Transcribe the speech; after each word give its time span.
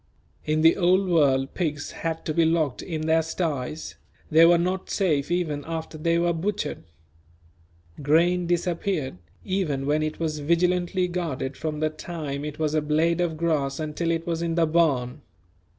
In 0.45 0.61
the 0.61 0.77
Old 0.77 1.07
World 1.07 1.53
pigs 1.53 1.91
had 1.91 2.25
to 2.25 2.33
be 2.33 2.43
locked 2.43 2.81
in 2.81 3.01
their 3.01 3.21
sties; 3.21 3.97
they 4.31 4.45
were 4.47 4.57
not 4.57 4.89
safe 4.89 5.29
even 5.29 5.63
after 5.67 5.95
they 5.95 6.17
were 6.17 6.33
butchered. 6.33 6.85
Grain 8.01 8.47
disappeared, 8.47 9.19
even 9.45 9.85
when 9.85 10.01
it 10.01 10.19
was 10.19 10.39
vigilantly 10.39 11.07
guarded 11.07 11.55
from 11.55 11.81
the 11.81 11.91
time 11.91 12.43
it 12.43 12.57
was 12.57 12.73
a 12.73 12.81
blade 12.81 13.21
of 13.21 13.37
grass 13.37 13.79
until 13.79 14.09
it 14.09 14.25
was 14.25 14.41
in 14.41 14.55
the 14.55 14.65
barn. 14.65 15.21